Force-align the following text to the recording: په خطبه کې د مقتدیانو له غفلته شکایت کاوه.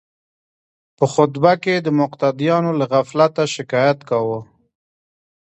په 0.97 1.05
خطبه 1.13 1.53
کې 1.63 1.75
د 1.79 1.87
مقتدیانو 2.01 2.71
له 2.79 2.85
غفلته 2.93 3.43
شکایت 3.55 3.99
کاوه. 4.09 4.39